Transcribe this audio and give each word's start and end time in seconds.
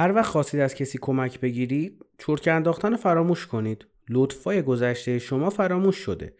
هر 0.00 0.12
وقت 0.12 0.26
خواستید 0.26 0.60
از 0.60 0.74
کسی 0.74 0.98
کمک 1.02 1.40
بگیرید 1.40 2.04
چرت 2.18 2.48
انداختن 2.48 2.96
فراموش 2.96 3.46
کنید. 3.46 3.86
لطفای 4.08 4.62
گذشته 4.62 5.18
شما 5.18 5.50
فراموش 5.50 5.96
شده. 5.96 6.34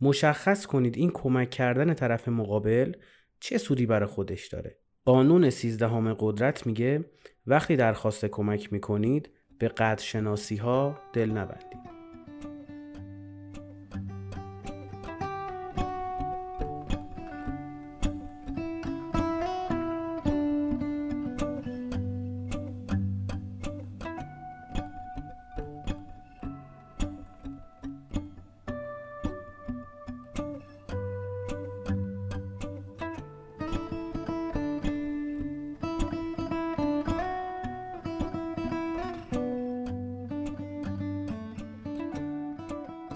مشخص 0.00 0.66
کنید 0.66 0.96
این 0.96 1.10
کمک 1.10 1.50
کردن 1.50 1.94
طرف 1.94 2.28
مقابل 2.28 2.92
چه 3.40 3.58
سودی 3.58 3.86
برای 3.86 4.06
خودش 4.06 4.48
داره. 4.48 4.78
قانون 5.04 5.50
سیزدهم 5.50 6.14
قدرت 6.18 6.66
میگه 6.66 7.04
وقتی 7.46 7.76
درخواست 7.76 8.26
کمک 8.26 8.72
می‌کنید 8.72 9.30
به 9.58 9.68
قدر 9.68 10.02
شناسی 10.02 10.56
ها 10.56 10.98
دل 11.12 11.30
نبندید. 11.30 11.99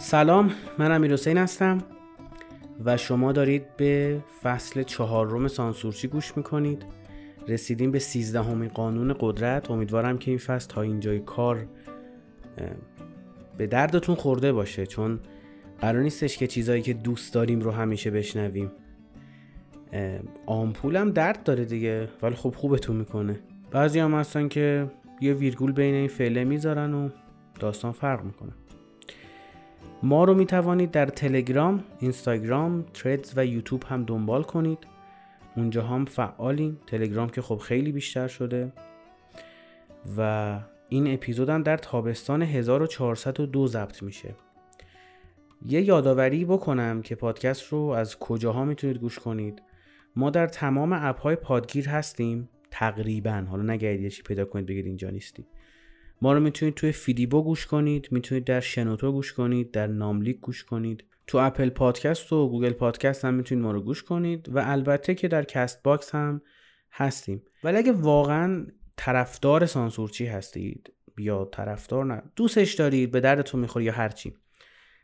سلام 0.05 0.51
من 0.79 0.93
امیر 0.93 1.13
حسین 1.13 1.39
هستم 1.39 1.79
و 2.85 2.97
شما 2.97 3.33
دارید 3.33 3.77
به 3.77 4.21
فصل 4.43 4.83
چهارم 4.83 5.49
سانسورچی 5.49 6.09
گوش 6.09 6.37
می‌کنید. 6.37 6.83
رسیدیم 7.49 7.91
به 7.91 7.99
سیزدهمین 7.99 8.69
قانون 8.69 9.17
قدرت. 9.21 9.71
امیدوارم 9.71 10.19
که 10.19 10.31
این 10.31 10.39
فصل 10.39 10.69
تا 10.69 10.83
اینجای 10.83 11.19
کار 11.19 11.67
به 13.59 13.67
دردتون 13.67 14.15
خورده 14.15 14.53
باشه 14.53 14.87
چون 14.87 15.21
قرار 15.81 16.03
نیستش 16.03 16.39
که 16.39 16.47
چیزایی 16.47 16.83
که 16.83 16.93
دوست 16.93 17.35
داریم 17.35 17.61
رو 17.61 17.71
همیشه 17.71 18.11
بشنویم. 18.11 18.73
آمپولم 20.47 21.11
درد 21.11 21.43
داره 21.43 21.65
دیگه 21.65 22.09
ولی 22.23 22.35
خب 22.35 22.55
خوبتون 22.57 22.97
می‌کنه. 22.97 23.41
بعضی 23.71 23.99
هم 23.99 24.15
هستن 24.15 24.49
که 24.49 24.91
یه 25.21 25.35
ویرگول 25.35 25.73
بین 25.73 25.95
این 25.95 26.09
فعله 26.09 26.45
می‌ذارن 26.45 26.95
و 26.95 27.09
داستان 27.61 27.93
فرق 27.93 28.25
می‌کنه. 28.25 28.53
ما 30.05 30.25
رو 30.25 30.35
می 30.35 30.47
توانید 30.47 30.91
در 30.91 31.07
تلگرام، 31.07 31.85
اینستاگرام، 32.01 32.85
تردز 32.95 33.33
و 33.37 33.47
یوتیوب 33.47 33.85
هم 33.85 34.05
دنبال 34.05 34.43
کنید. 34.43 34.79
اونجا 35.57 35.83
هم 35.83 36.05
فعالیم. 36.05 36.81
تلگرام 36.87 37.29
که 37.29 37.43
خب 37.43 37.57
خیلی 37.57 37.93
بیشتر 37.93 38.29
شده. 38.29 38.73
و 40.17 40.61
این 40.89 41.15
اپیزود 41.15 41.49
هم 41.49 41.63
در 41.63 41.77
تابستان 41.77 42.43
1402 42.43 43.67
ضبط 43.67 44.03
میشه. 44.03 44.35
یه 45.67 45.83
یادآوری 45.83 46.45
بکنم 46.45 47.03
که 47.03 47.15
پادکست 47.15 47.73
رو 47.73 47.79
از 47.79 48.19
کجاها 48.19 48.65
می‌تونید 48.65 48.97
گوش 48.97 49.19
کنید. 49.19 49.63
ما 50.17 50.31
در 50.31 50.47
تمام 50.47 50.93
اپ 50.93 51.21
های 51.21 51.37
پادگیر 51.37 51.89
هستیم 51.89 52.49
تقریبا. 52.71 53.45
حالا 53.51 53.77
چی 53.77 54.23
پیدا 54.23 54.45
کنید 54.45 54.67
بگید 54.67 54.87
اینجا 54.87 55.11
نیستیم. 55.11 55.47
ما 56.23 56.33
رو 56.33 56.41
می‌تونید 56.41 56.75
توی 56.75 56.93
فیدیبو 56.93 57.43
گوش 57.43 57.67
کنید 57.67 58.09
می‌تونید 58.11 58.45
در 58.45 58.61
شنوتو 58.61 59.13
گوش 59.13 59.33
کنید 59.33 59.71
در 59.71 59.87
ناملیک 59.87 60.41
گوش 60.41 60.65
کنید. 60.65 61.05
تو 61.27 61.39
اپل 61.39 61.71
پادکست 61.71 62.33
و 62.33 62.49
گوگل 62.49 62.73
پادکست 62.73 63.25
هم 63.25 63.35
می‌تونید 63.35 63.65
ما 63.65 63.73
رو 63.73 63.81
گوش 63.81 64.03
کنید 64.03 64.49
و 64.49 64.59
البته 64.59 65.15
که 65.15 65.29
در 65.29 65.45
کست 65.45 65.83
باکس 65.83 66.15
هم 66.15 66.43
هستیم. 66.93 67.43
ولی 67.65 67.77
اگه 67.77 67.93
واقعا 67.93 68.67
طرفدار 68.97 69.67
سانسورچی 69.67 70.27
هستید 70.27 70.93
یا 71.19 71.45
طرفدار 71.53 72.05
نه 72.05 72.23
دوستش 72.37 72.75
دارید 72.75 73.11
به 73.11 73.21
دردتون 73.21 73.61
می‌خوره 73.61 73.85
یا 73.85 73.93
هرچی 73.93 74.35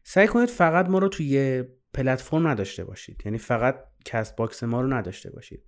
سعی 0.04 0.26
کنید 0.26 0.48
فقط 0.48 0.88
ما 0.88 0.98
رو 0.98 1.08
توی 1.08 1.64
پلتفرم 1.94 2.46
نداشته 2.46 2.84
باشید. 2.84 3.22
یعنی 3.24 3.38
فقط 3.38 3.84
کست 4.04 4.36
باکس 4.36 4.62
ما 4.62 4.80
رو 4.80 4.92
نداشته 4.92 5.30
باشید. 5.30 5.64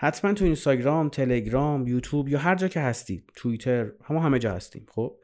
حتما 0.00 0.32
تو 0.32 0.44
اینستاگرام 0.44 1.08
تلگرام 1.08 1.86
یوتیوب 1.86 2.28
یا 2.28 2.38
هر 2.38 2.54
جا 2.54 2.68
که 2.68 2.80
هستید 2.80 3.32
توییتر 3.36 3.90
همه 4.04 4.20
همه 4.20 4.38
جا 4.38 4.52
هستیم 4.52 4.86
خب؟ 4.88 5.16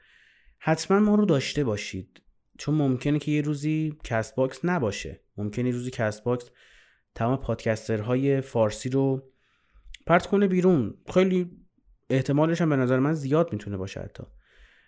حتما 0.59 1.01
ما 1.01 1.15
رو 1.15 1.25
داشته 1.25 1.65
باشید. 1.65 2.21
چون 2.59 2.75
ممکنه 2.75 3.19
که 3.19 3.33
یه 3.33 3.41
روزی 3.43 3.99
کست 4.05 4.35
باکس 4.37 4.61
نباشه. 4.65 5.21
ممکنه 5.37 5.67
یه 5.69 5.75
روزی 5.75 5.91
کست 5.91 6.25
باکس 6.25 6.51
تمام 7.15 7.37
پادکسترهای 7.37 8.41
فارسی 8.41 8.89
رو 8.89 9.23
پرت 10.07 10.27
کنه 10.27 10.47
بیرون. 10.47 10.95
خیلی 11.15 11.51
احتمالش 12.11 12.61
هم 12.61 12.69
به 12.69 12.77
نظر 12.77 12.99
من 12.99 13.13
زیاد 13.13 13.53
می‌تونه 13.53 13.77
باشه 13.77 14.01
حتی. 14.01 14.23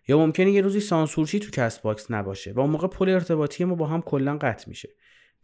یا 0.08 0.18
ممکنه 0.18 0.50
یه 0.50 0.60
روزی 0.60 0.80
سانسورچی 0.80 1.38
تو 1.38 1.50
کست 1.50 1.82
باکس 1.82 2.10
نباشه 2.10 2.52
و 2.52 2.60
اون 2.60 2.70
موقع 2.70 2.88
پل 2.88 3.08
ارتباطی 3.08 3.64
ما 3.64 3.74
با 3.74 3.86
هم 3.86 4.02
کلا 4.02 4.38
قطع 4.38 4.68
میشه. 4.68 4.88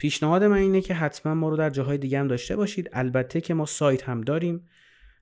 پیشنهاد 0.02 0.44
من 0.44 0.56
اینه 0.56 0.80
که 0.80 0.94
حتما 0.94 1.34
ما 1.34 1.48
رو 1.48 1.56
در 1.56 1.70
جاهای 1.70 1.98
دیگه 1.98 2.18
هم 2.18 2.28
داشته 2.28 2.56
باشید. 2.56 2.90
البته 2.92 3.40
که 3.40 3.54
ما 3.54 3.66
سایت 3.66 4.08
هم 4.08 4.20
داریم. 4.20 4.68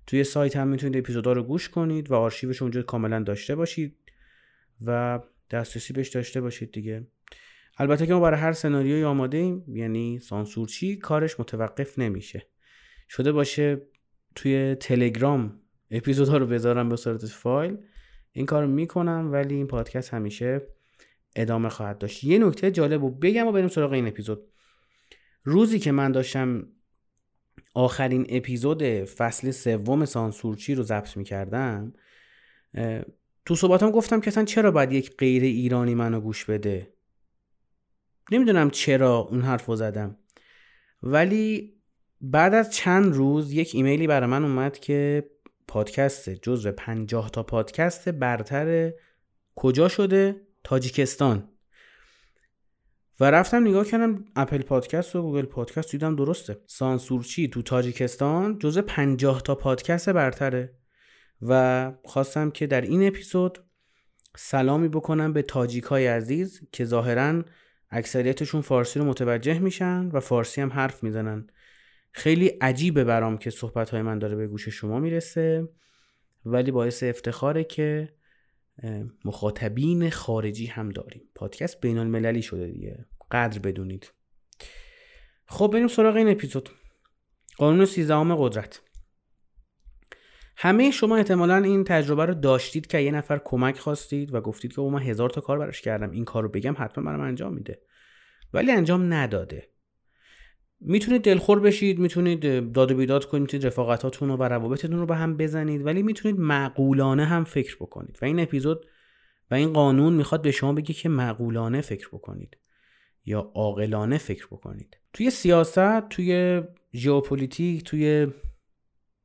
توی 0.06 0.24
سایت 0.24 0.56
هم 0.56 0.68
می‌تونید 0.68 0.96
اپیزودا 0.96 1.32
رو 1.32 1.42
گوش 1.42 1.68
کنید 1.68 2.10
و 2.10 2.14
آرشیوش 2.14 2.62
اونجا 2.62 2.82
کاملا 2.82 3.22
داشته 3.22 3.54
باشید 3.54 3.96
و 4.86 5.20
دسترسی 5.50 5.92
بهش 5.92 6.08
داشته 6.08 6.40
باشید 6.40 6.72
دیگه. 6.72 7.06
البته 7.78 8.06
که 8.06 8.14
ما 8.14 8.20
برای 8.20 8.40
هر 8.40 8.52
سناریوی 8.52 9.04
آماده 9.04 9.38
ایم. 9.38 9.64
یعنی 9.68 10.18
سانسورچی 10.18 10.96
کارش 10.96 11.40
متوقف 11.40 11.98
نمیشه. 11.98 12.46
شده 13.08 13.32
باشه 13.32 13.82
توی 14.34 14.74
تلگرام 14.74 15.60
اپیزودها 15.90 16.36
رو 16.36 16.46
بذارم 16.46 16.88
به 16.88 16.96
صورت 16.96 17.26
فایل. 17.26 17.76
این 18.32 18.46
کار 18.46 18.66
می‌کنم 18.66 19.28
ولی 19.32 19.54
این 19.54 19.66
پادکست 19.66 20.14
همیشه 20.14 20.62
ادامه 21.36 21.68
خواهد 21.68 21.98
داشت. 21.98 22.24
یه 22.24 22.38
نکته 22.38 22.70
جالب 22.70 23.02
و 23.02 23.10
بگم 23.10 23.46
و 23.46 23.52
بریم 23.52 23.68
سراغ 23.68 23.92
این 23.92 24.08
اپیزود. 24.08 24.46
روزی 25.42 25.78
که 25.78 25.92
من 25.92 26.12
داشتم 26.12 26.66
آخرین 27.74 28.26
اپیزود 28.28 28.82
فصل 29.04 29.50
سوم 29.50 30.04
سانسورچی 30.04 30.74
رو 30.74 30.82
ضبط 30.82 31.16
می‌کردم 31.16 31.92
تو 33.44 33.54
صحبتام 33.54 33.90
گفتم 33.90 34.20
که 34.20 34.28
اصلا 34.28 34.44
چرا 34.44 34.70
باید 34.70 34.92
یک 34.92 35.16
غیر 35.16 35.42
ایرانی 35.42 35.94
منو 35.94 36.20
گوش 36.20 36.44
بده؟ 36.44 36.94
نمی‌دونم 38.32 38.70
چرا 38.70 39.18
اون 39.18 39.42
حرف 39.42 39.66
رو 39.66 39.76
زدم. 39.76 40.16
ولی 41.02 41.74
بعد 42.20 42.54
از 42.54 42.72
چند 42.72 43.14
روز 43.14 43.52
یک 43.52 43.70
ایمیلی 43.74 44.06
برای 44.06 44.30
من 44.30 44.44
اومد 44.44 44.78
که 44.78 45.30
پادکست 45.68 46.30
جزو 46.30 46.72
پنجاه 46.72 47.30
تا 47.30 47.42
پادکست 47.42 48.08
برتر 48.08 48.92
کجا 49.54 49.88
شده؟ 49.88 50.40
تاجیکستان. 50.64 51.49
و 53.20 53.24
رفتم 53.24 53.66
نگاه 53.66 53.84
کردم 53.84 54.24
اپل 54.36 54.62
پادکست 54.62 55.16
و 55.16 55.22
گوگل 55.22 55.44
پادکست 55.44 55.90
دیدم 55.90 56.16
درسته. 56.16 56.56
سانسورچی 56.66 57.48
تو 57.48 57.62
تاجیکستان 57.62 58.58
جزء 58.58 58.82
50 58.82 59.42
تا 59.42 59.54
پادکست 59.54 60.10
برتره. 60.10 60.74
و 61.42 61.92
خواستم 62.04 62.50
که 62.50 62.66
در 62.66 62.80
این 62.80 63.06
اپیزود 63.06 63.58
سلامی 64.36 64.88
بکنم 64.88 65.32
به 65.32 65.42
تاجیک 65.42 65.84
های 65.84 66.06
عزیز 66.06 66.60
که 66.72 66.84
ظاهرا 66.84 67.44
اکثریتشون 67.90 68.60
فارسی 68.60 68.98
رو 68.98 69.04
متوجه 69.04 69.58
میشن 69.58 70.10
و 70.12 70.20
فارسی 70.20 70.60
هم 70.60 70.72
حرف 70.72 71.02
می‌زنن. 71.02 71.46
خیلی 72.12 72.46
عجیبه 72.46 73.04
برام 73.04 73.38
که 73.38 73.50
صحبت 73.50 73.90
های 73.90 74.02
من 74.02 74.18
داره 74.18 74.36
به 74.36 74.46
گوش 74.46 74.68
شما 74.68 74.98
می‌رسه 74.98 75.68
ولی 76.44 76.70
باعث 76.70 77.02
افتخاره 77.02 77.64
که 77.64 78.08
مخاطبین 79.24 80.10
خارجی 80.10 80.66
هم 80.66 80.88
داریم. 80.88 81.22
پادکست 81.34 81.80
بین 81.80 81.98
المللی 81.98 82.42
شده 82.42 82.66
دیگه. 82.66 83.06
قدر 83.30 83.58
بدونید. 83.58 84.12
خب 85.46 85.70
بریم 85.72 85.88
سراغ 85.88 86.16
این 86.16 86.28
اپیزود. 86.28 86.70
قانون 87.56 87.84
سیزدهم 87.84 88.34
قدرت. 88.36 88.82
همه 90.56 90.90
شما 90.90 91.16
احتمالا 91.16 91.56
این 91.56 91.84
تجربه 91.84 92.24
رو 92.24 92.34
داشتید 92.34 92.86
که 92.86 92.98
یه 92.98 93.12
نفر 93.12 93.40
کمک 93.44 93.78
خواستید 93.78 94.34
و 94.34 94.40
گفتید 94.40 94.72
که 94.72 94.80
او 94.80 94.90
من 94.90 95.02
هزار 95.02 95.30
تا 95.30 95.40
کار 95.40 95.58
براش 95.58 95.80
کردم. 95.80 96.10
این 96.10 96.24
کار 96.24 96.42
رو 96.42 96.48
بگم 96.48 96.74
حتما 96.78 97.04
برام 97.04 97.20
انجام 97.20 97.54
میده. 97.54 97.82
ولی 98.52 98.72
انجام 98.72 99.14
نداده. 99.14 99.69
می‌تونید 100.80 101.22
دلخور 101.22 101.60
بشید 101.60 101.98
می‌تونید 101.98 102.72
داد 102.72 102.92
و 102.92 102.96
بیداد 102.96 103.24
کنید 103.24 103.66
رفاقتاتون 103.66 104.28
رو 104.28 104.36
و 104.36 104.42
روابطتون 104.42 104.98
رو 104.98 105.06
به 105.06 105.16
هم 105.16 105.36
بزنید 105.36 105.86
ولی 105.86 106.02
می‌تونید 106.02 106.40
معقولانه 106.40 107.24
هم 107.24 107.44
فکر 107.44 107.76
بکنید. 107.76 108.18
و 108.22 108.24
این 108.24 108.40
اپیزود 108.40 108.86
و 109.50 109.54
این 109.54 109.72
قانون 109.72 110.12
می‌خواد 110.12 110.42
به 110.42 110.50
شما 110.50 110.72
بگه 110.72 110.94
که 110.94 111.08
معقولانه 111.08 111.80
فکر 111.80 112.08
بکنید 112.08 112.56
یا 113.24 113.52
عاقلانه 113.54 114.18
فکر 114.18 114.46
بکنید. 114.46 114.96
توی 115.12 115.30
سیاست 115.30 116.08
توی 116.08 116.62
ژئوپلیتیک 116.94 117.84
توی 117.84 118.26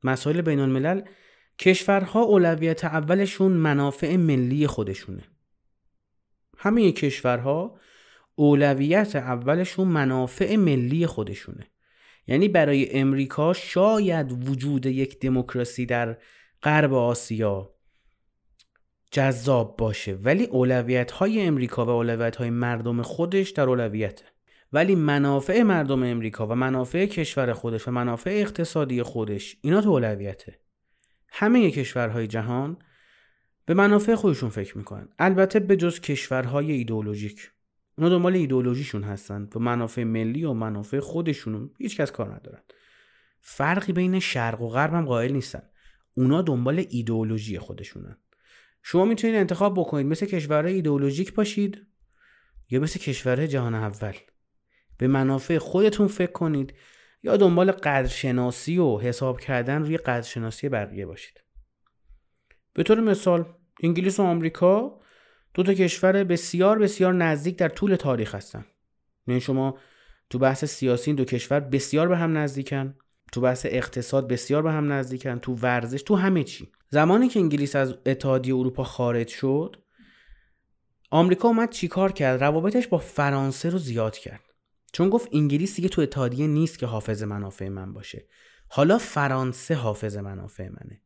مسائل 0.04 0.40
بین 0.40 0.60
الملل 0.60 1.00
کشورها 1.58 2.22
اولویت 2.22 2.84
اولشون 2.84 3.52
منافع 3.52 4.16
ملی 4.16 4.66
خودشونه. 4.66 5.22
همه 6.58 6.92
کشورها 6.92 7.78
اولویت 8.36 9.16
اولشون 9.16 9.88
منافع 9.88 10.56
ملی 10.56 11.06
خودشونه. 11.06 11.66
یعنی 12.26 12.48
برای 12.48 12.98
امریکا 12.98 13.52
شاید 13.52 14.48
وجود 14.48 14.86
یک 14.86 15.20
دموکراسی 15.20 15.86
در 15.86 16.18
غرب 16.62 16.94
آسیا 16.94 17.74
جذاب 19.10 19.76
باشه 19.76 20.14
ولی 20.14 20.44
اولویت 20.44 21.10
های 21.10 21.42
امریکا 21.42 21.86
و 21.86 21.88
اولویت 21.88 22.36
های 22.36 22.50
مردم 22.50 23.02
خودش 23.02 23.50
در 23.50 23.68
اولویته. 23.68 24.24
ولی 24.72 24.94
منافع 24.94 25.62
مردم 25.62 26.02
امریکا 26.02 26.46
و 26.46 26.54
منافع 26.54 27.06
کشور 27.06 27.52
خودش 27.52 27.88
و 27.88 27.90
منافع 27.90 28.30
اقتصادی 28.30 29.02
خودش 29.02 29.56
اینا 29.60 29.80
تو 29.80 29.90
اولویته. 29.90 30.58
همه 31.28 31.70
کشورهای 31.70 32.26
جهان 32.26 32.76
به 33.66 33.74
منافع 33.74 34.14
خودشون 34.14 34.48
فکر 34.48 34.78
می‌کنن. 34.78 35.08
البته 35.18 35.60
به 35.60 35.76
جز 35.76 36.00
کشورهای 36.00 36.72
ایدئولوژیک. 36.72 37.50
اونا 37.98 38.10
دنبال 38.10 38.34
ایدئولوژیشون 38.34 39.02
هستن 39.02 39.48
و 39.54 39.58
منافع 39.58 40.04
ملی 40.04 40.44
و 40.44 40.52
منافع 40.52 41.00
خودشون 41.00 41.70
هیچ 41.78 41.96
کس 41.96 42.12
کار 42.12 42.34
ندارن. 42.34 42.62
فرقی 43.40 43.92
بین 43.92 44.20
شرق 44.20 44.62
و 44.62 44.68
غرب 44.68 44.94
هم 44.94 45.06
قائل 45.06 45.32
نیستن. 45.32 45.62
اونا 46.14 46.42
دنبال 46.42 46.84
ایدئولوژی 46.88 47.58
خودشونن. 47.58 48.18
شما 48.82 49.04
می‌تونید 49.04 49.36
انتخاب 49.36 49.80
بکنید 49.80 50.06
مثل 50.06 50.26
کشورهای 50.26 50.74
ایدئولوژیک 50.74 51.34
باشید 51.34 51.86
یا 52.70 52.80
مثل 52.80 53.00
کشورهای 53.00 53.48
جهان 53.48 53.74
اول. 53.74 54.14
به 54.98 55.06
منافع 55.06 55.58
خودتون 55.58 56.06
فکر 56.06 56.32
کنید 56.32 56.74
یا 57.22 57.36
دنبال 57.36 57.72
قدرشناسی 57.72 58.78
و 58.78 58.98
حساب 58.98 59.40
کردن 59.40 59.82
روی 59.82 59.96
قدرشناسی 59.96 60.68
بقیه 60.68 61.06
باشید. 61.06 61.40
به 62.72 62.82
طور 62.82 63.00
مثال 63.00 63.44
انگلیس 63.82 64.20
و 64.20 64.22
آمریکا 64.22 65.00
دو 65.56 65.62
تا 65.62 65.74
کشور 65.74 66.24
بسیار 66.24 66.78
بسیار 66.78 67.14
نزدیک 67.14 67.56
در 67.58 67.68
طول 67.68 67.96
تاریخ 67.96 68.34
هستن. 68.34 68.64
یعنی 69.26 69.40
شما 69.40 69.78
تو 70.30 70.38
بحث 70.38 70.64
سیاسی 70.64 71.10
این 71.10 71.16
دو 71.16 71.24
کشور 71.24 71.60
بسیار 71.60 72.08
به 72.08 72.16
هم 72.16 72.38
نزدیکن 72.38 72.94
تو 73.32 73.40
بحث 73.40 73.66
اقتصاد 73.68 74.28
بسیار 74.28 74.62
به 74.62 74.72
هم 74.72 74.92
نزدیکن 74.92 75.38
تو 75.38 75.54
ورزش 75.54 76.02
تو 76.02 76.16
همه 76.16 76.44
چی. 76.44 76.72
زمانی 76.90 77.28
که 77.28 77.40
انگلیس 77.40 77.76
از 77.76 77.94
اتحادیه 78.06 78.54
اروپا 78.54 78.84
خارج 78.84 79.28
شد 79.28 79.76
آمریکا 81.10 81.48
اومد 81.48 81.70
چیکار 81.70 82.12
کرد؟ 82.12 82.44
روابطش 82.44 82.86
با 82.86 82.98
فرانسه 82.98 83.70
رو 83.70 83.78
زیاد 83.78 84.18
کرد. 84.18 84.40
چون 84.92 85.10
گفت 85.10 85.28
انگلیس 85.32 85.76
دیگه 85.76 85.88
تو 85.88 86.02
اتحادیه 86.02 86.46
نیست 86.46 86.78
که 86.78 86.86
حافظ 86.86 87.22
منافع 87.22 87.68
من 87.68 87.92
باشه. 87.92 88.26
حالا 88.68 88.98
فرانسه 88.98 89.74
حافظ 89.74 90.16
منافع 90.16 90.68
منه. 90.68 91.02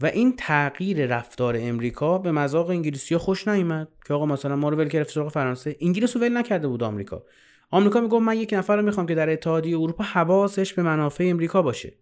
و 0.00 0.06
این 0.06 0.36
تغییر 0.36 1.06
رفتار 1.06 1.56
امریکا 1.60 2.18
به 2.18 2.32
مذاق 2.32 2.70
انگلیسی 2.70 3.16
خوش 3.16 3.48
نیامد 3.48 3.88
که 4.06 4.14
آقا 4.14 4.26
مثلا 4.26 4.56
ما 4.56 4.68
رو 4.68 4.76
ول 4.76 4.88
کرد 4.88 5.08
سراغ 5.08 5.32
فرانسه. 5.32 5.76
انگلیس 5.80 6.16
رو 6.16 6.22
ول 6.22 6.36
نکرده 6.36 6.68
بود 6.68 6.82
آمریکا. 6.82 7.24
آمریکا 7.70 8.00
میگه 8.00 8.18
من 8.18 8.36
یک 8.36 8.52
نفر 8.52 8.76
رو 8.76 8.82
می‌خوام 8.82 9.06
که 9.06 9.14
در 9.14 9.30
اتحادیه 9.30 9.78
اروپا 9.78 10.04
حواسش 10.04 10.74
به 10.74 10.82
منافع 10.82 11.24
امریکا 11.24 11.62
باشه. 11.62 11.94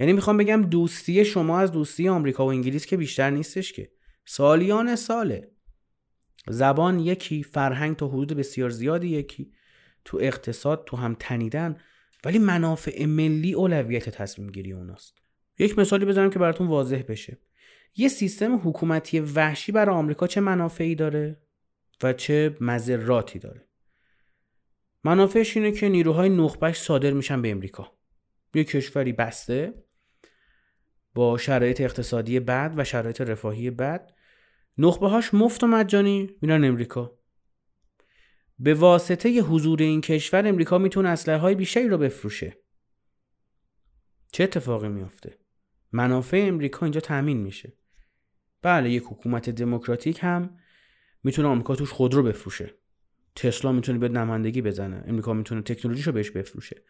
یعنی 0.00 0.12
می‌خوام 0.12 0.36
بگم 0.36 0.62
دوستی 0.62 1.24
شما 1.24 1.58
از 1.58 1.72
دوستی 1.72 2.08
آمریکا 2.08 2.46
و 2.46 2.48
انگلیس 2.48 2.86
که 2.86 2.96
بیشتر 2.96 3.30
نیستش 3.30 3.72
که. 3.72 3.90
سالیان 4.24 4.96
ساله 4.96 5.50
زبان 6.48 7.00
یکی 7.00 7.42
فرهنگ 7.42 7.96
تا 7.96 8.08
حدود 8.08 8.32
بسیار 8.32 8.70
زیادی 8.70 9.08
یکی. 9.08 9.52
تو 10.04 10.18
اقتصاد 10.20 10.84
تو 10.86 10.96
هم 10.96 11.16
تنیدن. 11.18 11.76
ولی 12.24 12.38
منافع 12.38 13.04
ملی 13.04 13.54
اولویت 13.54 14.08
تصمیم 14.08 14.50
گیری 14.50 14.72
اوناست. 14.72 15.25
یک 15.58 15.78
مثالی 15.78 16.04
بزنم 16.04 16.30
که 16.30 16.38
براتون 16.38 16.66
واضح 16.66 17.02
بشه. 17.08 17.38
یه 17.96 18.08
سیستم 18.08 18.60
حکومتی 18.64 19.20
وحشی 19.20 19.72
برای 19.72 19.96
آمریکا 19.96 20.26
چه 20.26 20.40
منافعی 20.40 20.94
داره 20.94 21.36
و 22.02 22.12
چه 22.12 22.56
مذراتی 22.60 23.38
داره؟ 23.38 23.68
منافعش 25.04 25.56
اینه 25.56 25.72
که 25.72 25.88
نیروهای 25.88 26.28
نخبش 26.28 26.78
صادر 26.78 27.10
میشن 27.10 27.42
به 27.42 27.50
امریکا 27.50 27.92
یه 28.54 28.64
کشوری 28.64 29.12
بسته 29.12 29.74
با 31.14 31.38
شرایط 31.38 31.80
اقتصادی 31.80 32.40
بد 32.40 32.74
و 32.76 32.84
شرایط 32.84 33.20
رفاهی 33.20 33.70
بد. 33.70 34.12
نخبه 34.78 35.08
هاش 35.08 35.34
مفت 35.34 35.64
و 35.64 35.66
مجانی 35.66 36.30
میرن 36.42 36.64
امریکا 36.64 37.18
به 38.58 38.74
واسطه 38.74 39.30
ی 39.30 39.40
حضور 39.40 39.82
این 39.82 40.00
کشور 40.00 40.48
امریکا 40.48 40.78
می‌تونه 40.78 41.08
اسلحه 41.08 41.38
های 41.38 41.54
بیشتری 41.54 41.88
رو 41.88 41.98
بفروشه. 41.98 42.58
چه 44.32 44.44
اتفاقی 44.44 44.88
میافته؟ 44.88 45.38
منافع 45.96 46.44
امریکا 46.48 46.86
اینجا 46.86 47.00
تامین 47.00 47.36
میشه. 47.36 47.72
بله 48.62 48.90
یک 48.90 49.02
حکومت 49.02 49.50
دموکراتیک 49.50 50.18
هم 50.22 50.58
می‌تونه 51.24 51.48
آمریکا 51.48 51.76
توش 51.76 51.92
خودرو 51.92 52.22
بفروشه. 52.22 52.74
تسلا 53.36 53.72
می‌تونه 53.72 53.98
به 53.98 54.08
نمایندگی 54.08 54.62
بزنه. 54.62 55.04
امریکا 55.06 55.32
می‌تونه 55.32 55.62
تکنولوژیشو 55.62 56.12
بهش 56.12 56.30
بفروشه. 56.30 56.82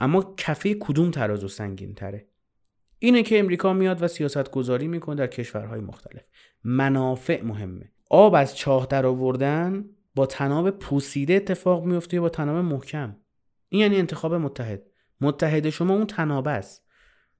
اما 0.00 0.34
کفه 0.36 0.74
کدوم 0.74 1.10
ترازو 1.10 1.48
سنگین 1.48 1.94
تره 1.94 2.28
اینه 2.98 3.22
که 3.22 3.38
امریکا 3.38 3.72
میاد 3.72 4.02
و 4.02 4.08
سیاست 4.08 4.50
گذاری 4.50 4.88
می‌کنه 4.88 5.16
در 5.16 5.26
کشورهای 5.26 5.80
مختلف. 5.80 6.22
منافع 6.64 7.42
مهمه. 7.42 7.92
آب 8.10 8.34
از 8.34 8.56
چاه 8.56 8.86
در 8.86 9.06
آوردن 9.06 9.84
با 10.14 10.26
تناب 10.26 10.70
پوسیده 10.70 11.34
اتفاق 11.34 11.84
میفته 11.84 12.20
با 12.20 12.28
تناب 12.28 12.56
محکم. 12.56 13.16
این 13.68 13.80
یعنی 13.80 13.96
انتخاب 13.96 14.34
متحد. 14.34 14.82
متحد 15.20 15.70
شما 15.70 15.94
اون 15.94 16.06
تنابه 16.06 16.50
است. 16.50 16.91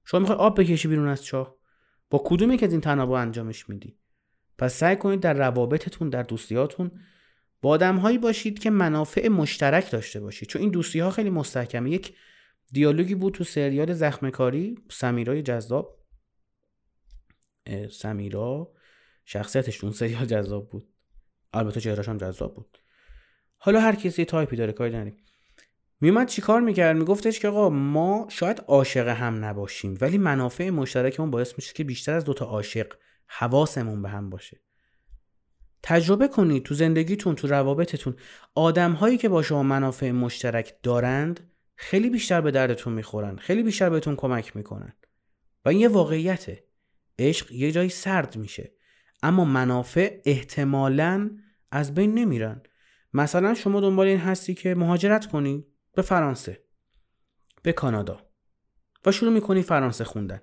شما 0.05 0.19
می‌خوای 0.19 0.37
آب 0.37 0.61
بکشی 0.61 0.87
بیرون 0.87 1.07
از 1.07 1.25
چاه؟ 1.25 1.55
با 2.09 2.21
کدومی 2.25 2.57
که 2.57 2.65
از 2.65 2.71
این 2.71 2.81
تنابه 2.81 3.13
انجامش 3.13 3.69
میدی؟ 3.69 3.97
پس 4.57 4.73
سعی 4.73 4.95
کنید 4.95 5.19
در 5.19 5.33
روابطتون 5.33 6.09
در 6.09 6.23
دوستیاتون 6.23 6.91
با 7.61 7.69
آدمهایی 7.69 8.17
باشید 8.17 8.59
که 8.59 8.69
منافع 8.69 9.27
مشترک 9.27 9.91
داشته 9.91 10.19
باشید. 10.19 10.49
چون 10.49 10.61
این 10.61 10.71
دوستی 10.71 10.99
ها 10.99 11.11
خیلی 11.11 11.29
مستحکمه. 11.29 11.91
یک 11.91 12.15
دیالوگی 12.71 13.15
بود 13.15 13.33
تو 13.33 13.43
سریال 13.43 13.93
زخم 13.93 14.29
کاری 14.29 14.75
سمیرای 14.91 15.41
جذاب. 15.41 15.99
سمیرا 17.91 18.73
شخصیتش 19.25 19.83
اون 19.83 19.93
سریال 19.93 20.25
جذاب 20.25 20.69
بود. 20.69 20.89
البته 21.53 21.81
چهرهش 21.81 22.09
هم 22.09 22.17
جذاب 22.17 22.55
بود. 22.55 22.77
حالا 23.57 23.79
هر 23.79 23.95
کسی 23.95 24.25
تایپی 24.25 24.55
داره 24.55 24.71
کاری 24.71 24.91
نداریم. 24.91 25.17
میومد 26.03 26.27
چیکار 26.27 26.61
می‌کرد؟ 26.61 26.97
میگفتش 26.97 27.39
که 27.39 27.47
آقا 27.47 27.69
ما 27.69 28.27
شاید 28.29 28.63
عاشق 28.67 29.07
هم 29.07 29.45
نباشیم 29.45 29.97
ولی 30.01 30.17
منافع 30.17 30.69
مشترکمون 30.69 31.31
باعث 31.31 31.53
میشه 31.57 31.73
که 31.73 31.83
بیشتر 31.83 32.13
از 32.13 32.25
دوتا 32.25 32.45
عاشق 32.45 32.93
حواسمون 33.27 34.01
به 34.01 34.09
هم 34.09 34.29
باشه. 34.29 34.61
تجربه 35.83 36.27
کنید 36.27 36.63
تو 36.63 36.75
زندگیتون 36.75 37.35
تو 37.35 37.47
روابطتون 37.47 38.15
آدم 38.55 38.91
هایی 38.91 39.17
که 39.17 39.29
با 39.29 39.41
شما 39.41 39.63
منافع 39.63 40.11
مشترک 40.11 40.73
دارند 40.83 41.51
خیلی 41.75 42.09
بیشتر 42.09 42.41
به 42.41 42.51
دردتون 42.51 42.93
می‌خورن 42.93 43.35
خیلی 43.35 43.63
بیشتر 43.63 43.89
بهتون 43.89 44.15
کمک 44.15 44.55
می‌کنن. 44.55 44.93
و 45.65 45.69
این 45.69 45.79
یه 45.79 45.87
واقعیته. 45.87 46.63
عشق 47.19 47.51
یه 47.51 47.71
جایی 47.71 47.89
سرد 47.89 48.37
میشه. 48.37 48.71
اما 49.23 49.45
منافع 49.45 50.21
احتمالا 50.25 51.29
از 51.71 51.93
بین 51.93 52.13
نمیرن. 52.13 52.61
مثلا 53.13 53.53
شما 53.53 53.81
دنبال 53.81 54.07
این 54.07 54.19
هستی 54.19 54.53
که 54.53 54.75
مهاجرت 54.75 55.25
کنی. 55.25 55.65
به 55.93 56.01
فرانسه 56.01 56.63
به 57.63 57.73
کانادا 57.73 58.21
و 59.05 59.11
شروع 59.11 59.33
می‌کنی 59.33 59.61
فرانسه 59.61 60.03
خوندن. 60.03 60.41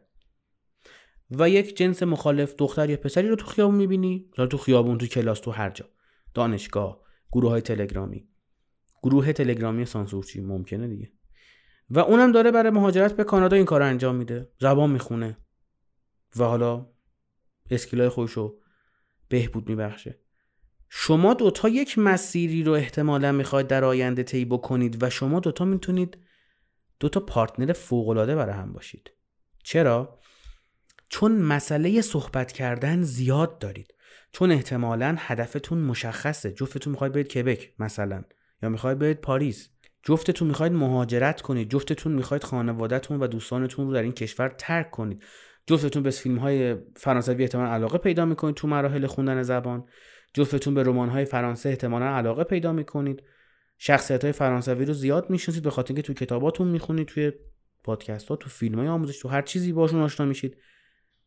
و 1.30 1.48
یک 1.50 1.76
جنس 1.76 2.02
مخالف 2.02 2.54
دختر 2.54 2.90
یا 2.90 2.96
پسری 2.96 3.28
رو 3.28 3.36
تو 3.36 3.46
خیابون 3.46 3.74
می‌بینی 3.74 4.30
یا 4.38 4.46
تو 4.46 4.58
خیابون 4.58 4.98
تو 4.98 5.06
کلاس 5.06 5.40
تو 5.40 5.50
هر 5.50 5.70
جا. 5.70 5.88
دانشگاه 6.34 7.00
گروه 7.32 7.50
های 7.50 7.60
تلگرامی. 7.60 8.28
گروه 9.02 9.32
تلگرامی 9.32 9.86
سانسورچی 9.86 10.40
ممکنه 10.40 10.88
دیگه. 10.88 11.12
و 11.90 11.98
اونم 11.98 12.32
داره 12.32 12.50
برای 12.50 12.70
مهاجرت 12.70 13.16
به 13.16 13.24
کانادا 13.24 13.56
این 13.56 13.66
کار 13.66 13.82
انجام 13.82 14.16
میده. 14.16 14.52
زبان 14.60 14.90
می‌خونه. 14.90 15.36
و 16.36 16.44
حالا 16.44 16.92
skill 17.70 18.02
ای 18.02 18.08
خودشو 18.08 18.58
بهبود 19.28 19.68
میبخشه. 19.68 20.20
شما 20.92 21.34
دوتا 21.34 21.68
یک 21.68 21.98
مسیری 21.98 22.62
رو 22.62 22.72
احتمالا 22.72 23.32
می‌خواید 23.32 23.66
در 23.66 23.84
آینده 23.84 24.22
طی 24.22 24.44
بکنید 24.44 25.02
و 25.02 25.10
شما 25.10 25.40
دوتا 25.40 25.64
می‌تونید 25.64 26.18
دوتا 27.00 27.20
partner 27.20 27.72
فوقالعاده 27.72 28.36
برای 28.36 28.54
هم 28.54 28.72
باشید. 28.72 29.10
چرا؟ 29.64 30.18
چون 31.08 31.32
مسئله 31.32 32.00
صحبت 32.00 32.52
کردن 32.52 33.02
زیاد 33.02 33.58
دارید. 33.58 33.94
چون 34.32 34.52
احتمالا 34.52 35.16
هدفتون 35.18 35.78
مشخصه. 35.78 36.52
جفتتون 36.52 36.90
می‌خواید 36.90 37.12
برید 37.12 37.28
کبک 37.28 37.72
مثلا 37.78 38.24
یا 38.62 38.68
می‌خواید 38.68 38.98
برید 38.98 39.20
پاریس. 39.20 39.68
جفتتون 40.02 40.48
می‌خواید 40.48 40.72
مهاجرت 40.72 41.40
کنید. 41.40 41.70
جفتتون 41.70 42.12
می‌خواید 42.12 42.44
خانوادهتون 42.44 43.20
و 43.20 43.26
دوستانتون 43.26 43.86
رو 43.86 43.92
در 43.92 44.02
این 44.02 44.12
کشور 44.12 44.48
ترک 44.48 44.90
کنید. 44.90 45.22
جفتتون 45.66 46.02
به 46.02 46.10
فیلم 46.10 46.38
های 46.38 46.76
فرانسوی 46.96 47.42
احتمال 47.42 47.66
علاقه 47.66 47.98
پیدا 47.98 48.24
می‌کنید 48.24 48.54
تو 48.54 48.68
مراحل 48.68 49.06
خوندن 49.06 49.42
زبان. 49.42 49.84
جفتتون 50.34 50.74
به 50.74 50.82
رمان 50.82 51.08
های 51.08 51.24
فرانسه 51.24 51.68
احتمالا 51.68 52.06
علاقه 52.06 52.44
پیدا 52.44 52.72
می‌کنید. 52.72 53.22
شخصیت 53.78 54.24
های 54.24 54.32
فرانسوی 54.32 54.84
رو 54.84 54.92
زیاد 54.92 55.30
می‌شناسید 55.30 55.62
به 55.62 55.70
خاطر 55.70 55.88
اینکه 55.94 56.02
تو 56.02 56.14
کتاباتون 56.14 56.68
می‌خونید 56.68 57.08
توی 57.08 57.32
پادکست 57.84 58.28
ها 58.28 58.36
تو 58.36 58.50
فیلم 58.50 58.78
های 58.78 58.88
آموزش 58.88 59.18
تو 59.18 59.28
هر 59.28 59.42
چیزی 59.42 59.72
باشون 59.72 60.00
آشنا 60.00 60.26
میشید. 60.26 60.56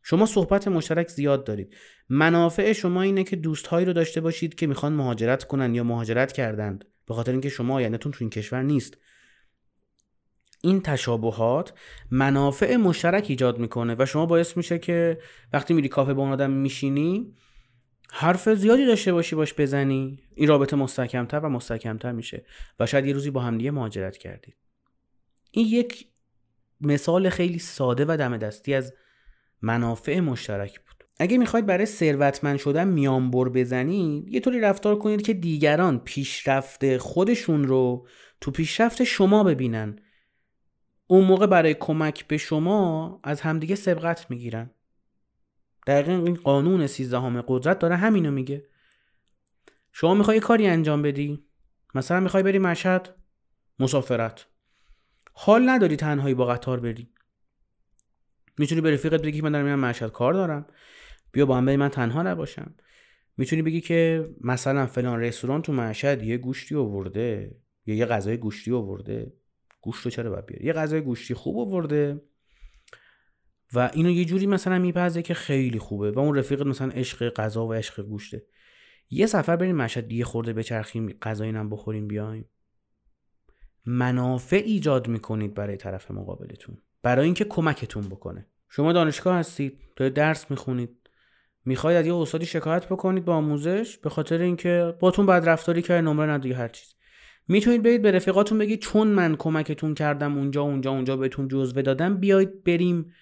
شما 0.02 0.26
صحبت 0.26 0.68
مشترک 0.68 1.08
زیاد 1.08 1.44
دارید. 1.44 1.74
منافع 2.08 2.72
شما 2.72 3.02
اینه 3.02 3.24
که 3.24 3.36
دوستهایی 3.36 3.86
رو 3.86 3.92
داشته 3.92 4.20
باشید 4.20 4.54
که 4.54 4.66
می‌خوان 4.66 4.92
مهاجرت 4.92 5.44
کنن 5.44 5.74
یا 5.74 5.84
مهاجرت 5.84 6.32
کردند. 6.32 6.84
به 7.06 7.14
خاطر 7.14 7.32
اینکه 7.32 7.48
شما 7.48 7.74
آیندهتون 7.74 8.12
تو 8.12 8.18
این 8.20 8.30
کشور 8.30 8.62
نیست. 8.62 8.98
این 10.62 10.80
تشابهات 10.82 11.72
منافع 12.10 12.76
مشترک 12.76 13.26
ایجاد 13.28 13.58
می‌کنه 13.58 13.96
و 13.98 14.06
شما 14.06 14.26
باعث 14.26 14.56
میشه 14.56 14.78
که 14.78 15.18
وقتی 15.52 15.74
میری 15.74 15.88
کافه 15.88 16.14
با 16.14 16.22
اون 16.22 16.32
آدم 16.32 16.50
میشینی 16.50 17.34
حرف 18.10 18.48
زیادی 18.48 18.86
داشته 18.86 19.12
باشی 19.12 19.36
باش 19.36 19.54
بزنی. 19.54 20.18
این 20.34 20.48
رابطه 20.48 20.76
مستحکمتر 20.76 21.38
و 21.38 21.48
مستحکمتر 21.48 22.12
میشه 22.12 22.44
و 22.80 22.86
شاید 22.86 23.06
یه 23.06 23.12
روزی 23.12 23.30
با 23.30 23.40
همدیگه 23.40 23.70
مهاجرت 23.70 24.16
کردید 24.16 24.56
این 25.50 25.66
یک 25.66 26.06
مثال 26.80 27.28
خیلی 27.28 27.58
ساده 27.58 28.04
و 28.08 28.16
دم 28.16 28.36
دستی 28.36 28.74
از 28.74 28.94
منافع 29.62 30.20
مشترک 30.20 30.80
بود. 30.80 31.04
اگه 31.18 31.38
می‌خواید 31.38 31.66
برای 31.66 31.86
ثروتمند 31.86 32.58
شدن 32.58 32.88
میانبر 32.88 33.48
بزنید 33.48 34.28
یه 34.28 34.40
طوری 34.40 34.60
رفتار 34.60 34.98
کنید 34.98 35.22
که 35.22 35.34
دیگران 35.34 35.98
پیشرفت 35.98 36.96
خودشون 36.96 37.64
رو 37.64 38.08
تو 38.40 38.50
پیشرفت 38.50 39.04
شما 39.04 39.44
ببینن. 39.44 39.98
اون 41.06 41.24
موقع 41.24 41.46
برای 41.46 41.74
کمک 41.74 42.26
به 42.26 42.36
شما 42.36 43.20
از 43.24 43.40
همدیگه 43.40 43.74
سبقت 43.74 44.30
می‌گیرن. 44.30 44.70
دقیقا 45.86 46.12
این 46.12 46.34
قانون 46.34 46.86
سیزدهم 46.86 47.40
قدرت 47.40 47.78
داره 47.78 47.96
همینو 47.96 48.30
میگه. 48.30 48.66
شما 49.92 50.14
می‌خوای 50.14 50.40
کاری 50.40 50.66
انجام 50.66 51.02
بدی؟ 51.02 51.46
مثلا 51.94 52.20
می‌خوای 52.20 52.42
بری 52.42 52.58
مشهد؟ 52.58 53.14
مسافرت. 53.78 54.46
حال 55.32 55.68
نداری 55.68 55.96
تنهایی 55.96 56.34
با 56.34 56.46
قطار 56.46 56.80
بری. 56.80 57.08
می‌تونی 58.58 58.80
به 58.80 58.90
رفیقت 58.90 59.22
بگی 59.22 59.40
من 59.40 59.52
دارم 59.52 59.64
میرم 59.64 59.78
مشهد 59.78 60.12
کار 60.12 60.32
دارم. 60.32 60.66
بیا 61.32 61.46
با 61.46 61.56
هم 61.56 61.66
بریم 61.66 61.80
من 61.80 61.88
تنها 61.88 62.22
نباشم. 62.22 62.74
می‌تونی 63.36 63.62
بگی 63.62 63.80
که 63.80 64.30
مثلا 64.40 64.86
فلان 64.86 65.20
رستوران 65.20 65.62
تو 65.62 65.72
مشهد 65.72 66.22
یه 66.22 66.38
گوشتی 66.38 66.74
آورده 66.74 67.56
یا 67.86 67.94
یه 67.94 68.06
غذای 68.06 68.36
گوشتی 68.36 68.72
آورده. 68.72 69.32
گوشت 69.80 70.04
رو 70.04 70.10
چرا 70.10 70.30
باید 70.30 70.46
بیاری؟ 70.46 70.66
یه 70.66 70.72
غذای 70.72 71.00
گوشتی 71.00 71.34
خوب 71.34 71.58
آورده. 71.58 72.22
و 73.74 73.90
اینو 73.92 74.10
یه 74.10 74.24
جوری 74.24 74.46
مثلا 74.46 74.78
میپزه 74.78 75.22
که 75.22 75.34
خیلی 75.34 75.78
خوبه 75.78 76.10
و 76.10 76.18
اون 76.18 76.36
رفیقت 76.38 76.66
مثلا 76.66 76.88
عشق 76.88 77.28
غذا 77.28 77.66
و 77.66 77.72
عشق 77.72 78.02
گوشته. 78.02 78.46
یه 79.10 79.26
سفر 79.26 79.56
بریم 79.56 79.76
مشهد 79.76 80.08
دیگه 80.08 80.24
خورده 80.24 80.52
بچرخیم 80.52 81.18
غذای 81.22 81.50
هم 81.50 81.70
بخوریم 81.70 82.08
بیایم. 82.08 82.48
منافع 83.86 84.62
ایجاد 84.64 85.08
می‌کنید 85.08 85.54
برای 85.54 85.76
طرف 85.76 86.10
مقابلتون. 86.10 86.76
برای 87.02 87.24
اینکه 87.24 87.44
کمکتون 87.44 88.02
بکنه. 88.08 88.46
شما 88.68 88.92
دانشگاه 88.92 89.36
هستید 89.36 89.78
دارید 89.96 90.14
درس 90.14 90.50
می‌خونید. 90.50 90.90
می‌خواید 91.64 91.98
از 91.98 92.06
یه 92.06 92.14
استادی 92.14 92.46
شکایت 92.46 92.86
بکنید 92.86 93.24
با 93.24 93.34
آموزش 93.34 93.98
به 93.98 94.10
خاطر 94.10 94.40
اینکه 94.40 94.94
باتون 95.00 95.26
بد 95.26 95.48
رفتاری 95.48 95.82
که 95.82 95.92
نمره 95.94 96.30
نداری 96.32 96.52
هر 96.52 96.68
چیز. 96.68 96.94
می‌تونید 97.48 97.82
برید 97.82 98.02
به 98.02 98.10
رفیقاتون 98.10 98.58
بگید 98.58 98.80
چون 98.80 99.08
من 99.08 99.36
کمکتون 99.36 99.94
کردم 99.94 100.38
اونجا 100.38 100.62
اونجا 100.62 100.90
اونجا 100.90 101.16
بهتون 101.16 101.48
جزوه 101.48 101.82
دادم 101.82 102.16
بیاید 102.16 102.64
بریم 102.64 103.12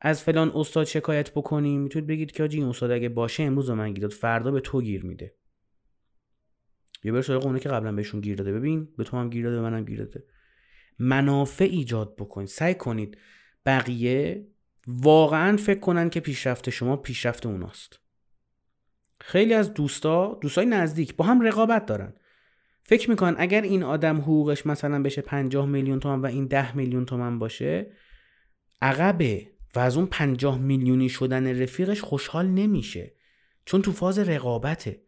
از 0.00 0.22
فلان 0.22 0.52
استاد 0.54 0.86
شکایت 0.86 1.30
بکنیم 1.30 1.80
می‌تونید 1.80 2.08
بگید 2.08 2.32
که 2.32 2.42
آجی 2.42 2.58
این 2.58 2.68
استاد 2.68 2.90
اگه 2.90 3.08
باشه 3.08 3.42
امروز 3.42 3.70
من 3.70 3.92
گیر 3.92 4.02
داد 4.02 4.10
فردا 4.10 4.50
به 4.50 4.60
تو 4.60 4.82
گیر 4.82 5.04
میده. 5.04 5.34
یه 7.04 7.12
بر 7.12 7.22
سراغ 7.22 7.46
اونه 7.46 7.60
که 7.60 7.68
قبلا 7.68 7.92
بهشون 7.92 8.20
گیر 8.20 8.36
داده. 8.36 8.52
ببین 8.52 8.88
به 8.96 9.04
تو 9.04 9.16
هم 9.16 9.30
گیر 9.30 9.44
داده 9.44 9.56
به 9.56 9.62
منم 9.62 9.84
گیر 9.84 9.98
داده. 9.98 10.24
منافع 10.98 11.64
ایجاد 11.64 12.16
بکنید. 12.16 12.48
سعی 12.48 12.74
کنید 12.74 13.18
بقیه 13.66 14.48
واقعا 14.86 15.56
فکر 15.56 15.80
کنن 15.80 16.10
که 16.10 16.20
پیشرفت 16.20 16.70
شما 16.70 16.96
پیشرفت 16.96 17.46
اوناست. 17.46 18.00
خیلی 19.20 19.54
از 19.54 19.74
دوستا 19.74 20.38
دوستای 20.40 20.66
نزدیک 20.66 21.16
با 21.16 21.24
هم 21.24 21.40
رقابت 21.40 21.86
دارن. 21.86 22.14
فکر 22.82 23.10
می‌کنن 23.10 23.34
اگر 23.38 23.62
این 23.62 23.82
آدم 23.82 24.16
حقوقش 24.16 24.66
مثلا 24.66 25.02
بشه 25.02 25.22
50 25.22 25.66
میلیون 25.66 26.00
تومن 26.00 26.20
و 26.20 26.26
این 26.26 26.46
10 26.46 26.76
میلیون 26.76 27.04
تومن 27.04 27.38
باشه 27.38 27.92
عقبه. 28.82 29.53
و 29.76 29.78
از 29.78 29.96
اون 29.96 30.06
50 30.06 30.58
میلیونی 30.58 31.08
شدن 31.08 31.62
رفیقش 31.62 32.00
خوشحال 32.00 32.46
نمیشه. 32.46 33.14
چون 33.64 33.82
تو 33.82 33.92
فاز 33.92 34.18
رقابته. 34.18 35.02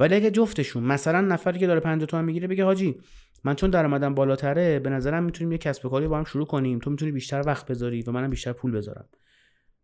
ولی 0.00 0.14
اگه 0.14 0.30
جفتشون 0.30 0.82
مثلا 0.82 1.20
نفری 1.20 1.58
که 1.58 1.66
داره 1.66 1.80
50 1.80 2.06
تومن 2.06 2.24
می‌گیره 2.24 2.48
بگه 2.48 2.64
حاجی 2.64 3.00
من 3.44 3.54
چون 3.54 3.70
درآمدم 3.70 4.14
بالاتره 4.14 4.78
به 4.78 4.90
نظرم 4.90 5.24
می‌تونیم 5.24 5.52
یه 5.52 5.58
کسب 5.58 5.88
کاری 5.88 6.08
با 6.08 6.18
هم 6.18 6.24
شروع 6.24 6.46
کنیم. 6.46 6.78
تو 6.78 6.90
می‌تونی 6.90 7.12
بیشتر 7.12 7.42
وقت 7.46 7.66
بذاری 7.66 8.02
و 8.02 8.12
منم 8.12 8.30
بیشتر 8.30 8.52
پول 8.52 8.72
بذارم. 8.72 9.08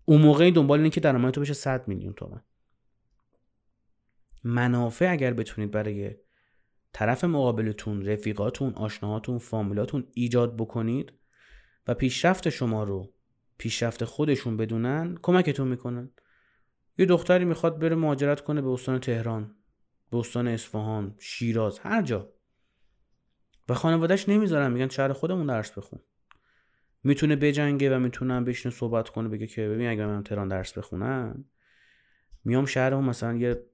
اون 0.05 0.21
موقع 0.21 0.51
دنبال 0.51 0.79
اینه 0.79 0.91
که 0.91 1.01
درآمد 1.01 1.35
تو 1.35 1.41
بشه 1.41 1.55
100 1.55 1.89
میلیون 1.89 2.13
تومن. 2.13 2.41
منافع 4.45 5.13
اگر 5.13 5.33
بتونید 5.33 5.71
برای 5.71 6.11
طرف 6.93 7.25
مقابلتون 7.25 8.07
رفیقاتون 8.07 8.75
آشناهاتون 8.75 9.39
فامیلاتون 9.39 10.07
ایجاد 10.15 10.57
بکنید 10.57 11.13
و 11.87 11.95
پیشرفت 11.95 12.49
شما 12.49 12.85
رو 12.85 13.13
پیشرفت 13.59 14.05
خودشون 14.05 14.57
بدونن 14.57 15.19
کمکتون 15.23 15.69
می‌کنن. 15.69 16.11
یه 16.99 17.07
دختری 17.07 17.45
می‌خواد 17.45 17.79
بره 17.79 17.97
مهاجرت 17.97 18.41
کنه 18.41 18.63
به 18.63 18.69
استان 18.69 18.99
تهران 18.99 19.57
به 20.11 20.17
استان 20.17 20.49
اصفهان 20.49 21.15
شیراز 21.19 21.79
هر 21.79 22.03
جا. 22.03 22.33
و 23.69 23.75
خانوادهش 23.75 24.29
نمی‌ذارن 24.29 24.73
میگن 24.73 24.89
شهر 24.89 25.13
خودمون 25.13 25.47
درس 25.47 25.79
بخون. 25.79 26.01
می‌تونه 27.05 27.37
بجنگه 27.37 27.97
و 27.97 27.99
می‌تونم 27.99 28.45
بشینه 28.45 28.75
صحبت 28.75 29.09
کنه 29.09 29.29
بگه 29.29 29.47
که 29.47 29.69
ببین 29.69 29.89
اگه 29.89 30.07
من 30.07 30.23
تهران 30.23 30.49
درس 30.49 30.79
بخونم 30.79 31.45
میام 32.45 32.67
شهرمون 32.67 33.05
مثلا 33.05 33.37
یه 33.37 33.65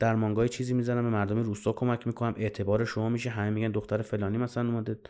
درمانگاه 0.00 0.48
چیزی 0.48 0.74
می‌زنم 0.74 1.02
به 1.02 1.10
مردم 1.10 1.38
روستا 1.38 1.72
کمک 1.72 2.06
می‌کنم 2.06 2.34
اعتبار 2.36 2.84
شما 2.84 3.08
میشه 3.08 3.30
همه 3.30 3.50
میگن 3.50 3.70
دختر 3.70 4.02
فلانی 4.02 4.38
مثلا 4.38 4.68
اومده 4.68 5.00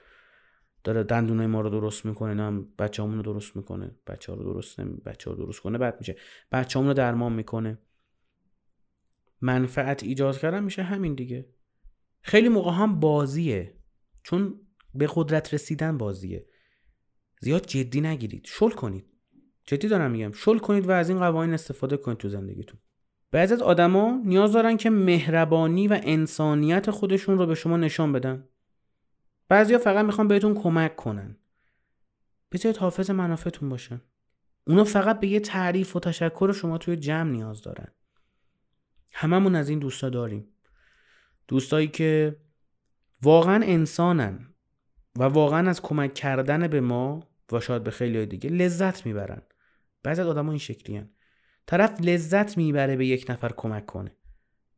داره 0.85 1.03
دندونای 1.03 1.47
ما 1.47 1.61
رو 1.61 1.71
درست 1.71 2.07
می‌کنه 2.07 2.35
نه 2.35 2.65
بچه‌مون 2.79 3.17
رو 3.17 3.23
درست 3.23 3.57
می‌کنه. 3.57 3.97
بچه 4.07 4.33
ها 4.33 4.39
رو 4.39 4.53
درست 4.53 4.81
نمی 4.81 4.97
بچه 5.07 5.31
ها 5.31 5.37
رو 5.37 5.45
درست 5.45 5.61
کنه 5.61 5.79
بعد 5.79 5.97
میشه. 5.99 6.17
بچه‌مون 6.53 6.89
رو 6.89 6.95
درمان 6.95 7.33
می‌کنه. 7.33 7.79
منفعت 9.41 10.03
ایجاد 10.03 10.39
کردن 10.39 10.65
میشه 10.65 10.83
همین 10.83 11.15
دیگه. 11.15 11.49
خیلی 12.23 12.49
موقع 12.49 12.71
هم 12.71 13.01
بازیه. 13.01 13.75
چون 14.23 14.61
به 14.95 15.09
قدرت 15.15 15.55
رسیدن 15.55 15.99
بازیه. 15.99 16.47
زیاد 17.41 17.67
جدی 17.67 18.01
نگیرید. 18.01 18.45
شل 18.45 18.71
کنید. 18.71 19.05
جدی 19.67 19.89
دارم 19.89 20.11
میگم. 20.11 20.33
شل 20.33 20.59
کنید 20.59 20.89
و 20.89 20.91
از 20.91 21.09
این 21.09 21.19
قوانین 21.19 21.55
استفاده 21.55 21.97
کنید 21.97 22.19
تو 22.19 22.29
زندگیتون. 22.29 22.81
بعضی 23.31 23.55
از 23.55 23.63
آدما 23.63 24.23
نیاز 24.25 24.53
دارن 24.53 24.77
که 24.77 24.91
مهربانی 24.91 25.89
و 25.89 26.01
انسانیت 26.03 26.91
خودشون 26.91 27.39
رو 27.39 27.47
به 27.47 27.55
شما 27.55 27.77
نشان 27.77 28.13
بدن. 28.13 28.49
بعضیا 29.53 29.79
فقط 29.79 30.05
می‌خوان 30.05 30.29
بهتون 30.29 30.55
کمک 30.55 30.97
کنن. 30.97 31.37
بذارید 32.53 32.77
حافظ 32.77 33.11
منافعتون 33.11 33.69
باشن 33.69 34.01
اونا 34.67 34.85
فقط 34.85 35.21
به 35.21 35.27
یه 35.27 35.41
تعریف 35.41 35.97
و 35.97 36.01
تشکر 36.01 36.53
شما 36.53 36.79
توی 36.79 36.97
جمع 36.97 37.31
نیاز 37.31 37.63
دارن. 37.63 37.89
هممون 39.13 39.55
از 39.55 39.69
این 39.69 39.79
دوستا 39.79 40.11
داریم. 40.11 40.49
دوستایی 41.49 41.89
که 41.89 42.37
واقعا 43.23 43.65
انسانن 43.65 44.55
و 45.19 45.23
واقعا 45.25 45.71
از 45.71 45.83
کمک 45.83 46.15
کردن 46.15 46.69
به 46.69 46.81
ما 46.81 47.29
و 47.53 47.61
شاید 47.61 47.85
به 47.85 47.91
خیلی 47.91 48.27
دیگه 48.27 48.51
لذت 48.51 49.07
می‌برن. 49.07 49.43
بعضی 50.03 50.21
از 50.21 50.29
آدم 50.29 50.49
این 50.49 50.59
شکلی 50.59 50.97
هن. 50.97 51.11
طرف 51.67 52.01
لذت 52.01 52.57
می‌بره 52.57 52.97
به 52.97 53.07
یک 53.07 53.27
نفر 53.31 53.53
کمک 53.57 53.87
کنه. 53.87 54.17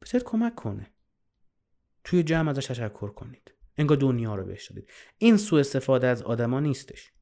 بذارید 0.02 0.26
کمک 0.26 0.54
کنه. 0.54 0.90
توی 2.04 2.22
جمع 2.22 2.50
ازش 2.50 2.66
تشکر 2.66 3.08
کنید. 3.08 3.53
انگار 3.78 3.96
دنیا 3.96 4.34
رو 4.34 4.44
بهش 4.44 4.70
دادید. 4.70 4.90
این 5.18 5.36
سوء 5.36 5.60
استفاده 5.60 6.06
از 6.06 6.22
آدما 6.22 6.60
نیستش. 6.60 7.12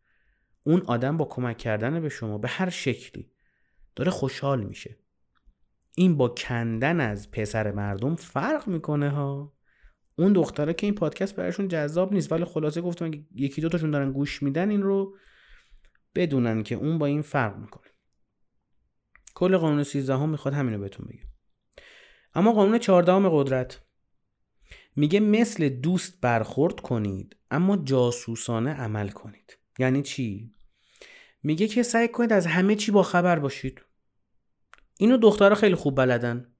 اون 0.65 0.83
آدم 0.87 1.17
با 1.17 1.25
کمک 1.25 1.59
کردن 1.59 2.01
به 2.01 2.09
شما 2.09 2.39
به 2.39 2.49
هر 2.49 2.71
شکلی 2.71 3.31
داره 3.97 4.11
خوشحال 4.11 4.65
میشه. 4.65 4.99
این 5.97 6.17
با 6.17 6.29
کندن 6.29 7.01
از 7.01 7.31
پسر 7.31 7.73
مردم 7.73 8.17
فرق 8.17 8.69
می‌کنه 8.69 9.11
ها. 9.11 9.57
اون 10.19 10.33
دختره 10.33 10.75
که 10.75 10.87
این 10.87 10.95
پادکست 10.95 11.37
براشون 11.37 11.69
جذاب 11.69 12.13
نیست 12.13 12.33
ولی 12.33 12.45
خلاصه 12.45 12.81
گفتم 12.81 13.11
یکی 13.35 13.61
دو 13.61 13.69
تاشون 13.69 13.91
دارن 13.91 14.13
گوش 14.13 14.43
میدن 14.43 14.71
این 14.71 14.83
رو 14.83 15.17
بدونن 16.15 16.63
که 16.63 16.75
اون 16.75 16.99
با 16.99 17.07
این 17.07 17.23
فرق 17.23 17.57
می‌کنه. 17.57 17.91
کل 19.35 19.57
قانون 19.57 19.83
13 19.83 20.15
هم 20.15 20.29
می‌خواد 20.29 20.55
همینو 20.55 20.79
بهتون 20.79 21.07
بگم 21.07 21.33
اما 22.35 22.53
قانون 22.53 22.79
14 22.79 23.29
قدرت. 23.31 23.81
میگه 24.97 25.21
مثل 25.21 25.69
دوست 25.69 26.21
برخورد 26.21 26.81
کنید 26.81 27.37
اما 27.51 27.77
جاسوسانه 27.77 28.71
عمل 28.71 29.09
کنید. 29.09 29.59
یعنی 29.79 30.03
چی؟ 30.03 30.55
میگه 31.43 31.69
که 31.69 31.83
سعی 31.83 32.09
کنید 32.09 32.33
از 32.33 32.47
همه 32.47 32.75
چی 32.75 32.93
با 32.93 33.03
خبر 33.03 33.39
باشید. 33.39 33.83
اینو 34.99 35.17
دخترها 35.17 35.55
خیلی 35.55 35.75
خوب 35.75 35.97
بلدن. 35.97 36.55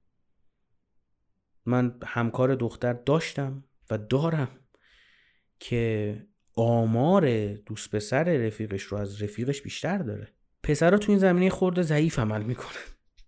من 1.65 1.99
همکار 2.05 2.55
دختر 2.55 2.93
داشتم 2.93 3.63
و 3.89 3.97
دارم 3.97 4.59
که 5.59 6.27
آمار 6.55 7.53
دوست 7.53 7.95
پسر 7.95 8.23
رفیقش 8.23 8.83
رو 8.83 8.97
از 8.97 9.21
رفیقش 9.21 9.61
بیشتر 9.61 9.97
داره. 9.97 10.33
پسرها 10.63 10.97
تو 10.97 11.11
این 11.11 11.19
زمینه 11.19 11.49
خورده 11.49 11.81
ضعیف 11.81 12.19
عمل 12.19 12.43
می‌کنن. 12.43 12.83